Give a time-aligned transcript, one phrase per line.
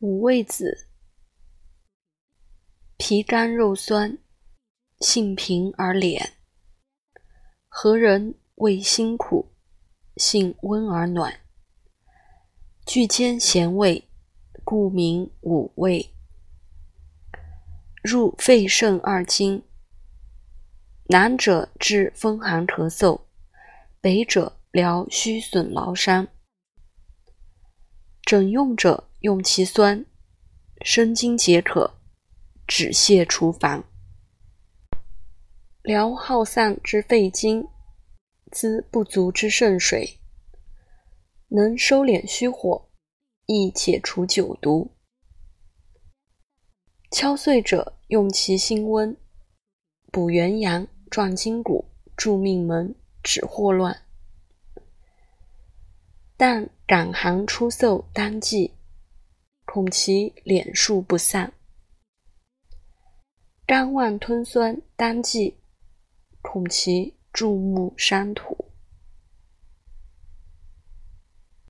[0.00, 0.88] 五味子，
[2.98, 4.18] 皮干肉酸，
[5.00, 6.32] 性平而敛，
[7.66, 9.54] 何人味辛苦，
[10.18, 11.40] 性温而暖，
[12.84, 14.06] 具兼咸味，
[14.64, 16.14] 故名五味。
[18.02, 19.62] 入肺肾二经，
[21.06, 23.22] 南者治风寒咳嗽，
[24.02, 26.28] 北者疗虚损劳伤。
[28.20, 29.04] 整用者。
[29.26, 30.06] 用其酸，
[30.82, 31.98] 生津解渴，
[32.64, 33.82] 止泻除烦，
[35.82, 37.66] 疗耗散之肺经，
[38.52, 40.20] 滋不足之肾水，
[41.48, 42.88] 能收敛虚火，
[43.46, 44.92] 亦解除酒毒。
[47.10, 49.16] 敲碎者用其辛温，
[50.12, 51.84] 补元阳，壮筋骨，
[52.16, 54.02] 助命门，止霍乱。
[56.36, 58.75] 但感寒出嗽当季。
[59.66, 61.52] 恐其敛数不散，
[63.66, 65.58] 肝旺吞酸当季，
[66.40, 68.65] 恐其注目山土。